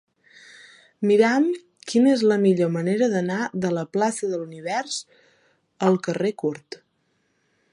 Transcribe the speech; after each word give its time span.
Mira'm 1.09 1.43
quina 1.91 2.09
és 2.13 2.23
la 2.31 2.37
millor 2.45 2.71
manera 2.77 3.09
d'anar 3.11 3.41
de 3.67 3.71
la 3.75 3.83
plaça 3.97 4.31
de 4.31 4.41
l'Univers 4.41 4.97
al 5.89 6.01
carrer 6.09 6.33
Curt. 6.45 6.79